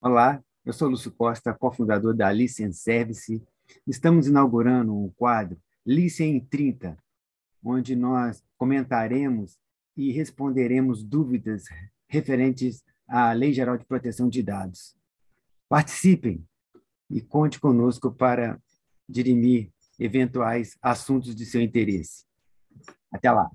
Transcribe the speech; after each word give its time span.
Olá, 0.00 0.40
eu 0.64 0.72
sou 0.72 0.88
Lúcio 0.88 1.10
Costa, 1.10 1.52
cofundador 1.52 2.14
da 2.14 2.30
Licen 2.30 2.70
Service. 2.70 3.42
Estamos 3.84 4.28
inaugurando 4.28 4.94
um 4.94 5.10
quadro 5.10 5.60
Licen 5.84 6.36
em 6.36 6.40
30, 6.40 6.96
onde 7.64 7.96
nós 7.96 8.40
comentaremos 8.56 9.58
e 9.96 10.12
responderemos 10.12 11.02
dúvidas 11.02 11.64
referentes 12.06 12.84
à 13.08 13.32
Lei 13.32 13.52
Geral 13.52 13.76
de 13.76 13.84
Proteção 13.84 14.28
de 14.28 14.40
Dados. 14.40 14.96
Participem 15.68 16.46
e 17.10 17.20
conte 17.20 17.58
conosco 17.58 18.12
para 18.12 18.56
dirimir 19.08 19.72
eventuais 19.98 20.78
assuntos 20.80 21.34
de 21.34 21.44
seu 21.44 21.60
interesse. 21.60 22.24
Até 23.10 23.32
lá! 23.32 23.50